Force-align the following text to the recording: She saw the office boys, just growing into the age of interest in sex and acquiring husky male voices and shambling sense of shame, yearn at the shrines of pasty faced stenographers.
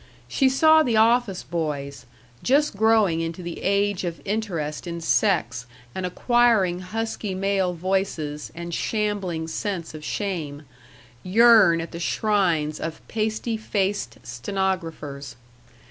She 0.27 0.49
saw 0.49 0.81
the 0.81 0.97
office 0.97 1.43
boys, 1.43 2.07
just 2.41 2.75
growing 2.75 3.21
into 3.21 3.43
the 3.43 3.61
age 3.61 4.03
of 4.03 4.19
interest 4.25 4.87
in 4.87 4.99
sex 4.99 5.67
and 5.93 6.07
acquiring 6.07 6.79
husky 6.79 7.35
male 7.35 7.75
voices 7.75 8.51
and 8.55 8.73
shambling 8.73 9.47
sense 9.47 9.93
of 9.93 10.03
shame, 10.03 10.63
yearn 11.21 11.79
at 11.81 11.91
the 11.91 11.99
shrines 11.99 12.79
of 12.79 13.07
pasty 13.07 13.57
faced 13.57 14.17
stenographers. 14.23 15.35